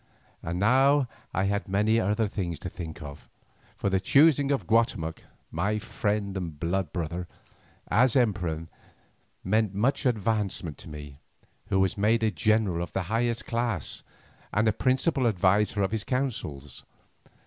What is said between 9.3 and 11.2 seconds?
meant much advancement to me,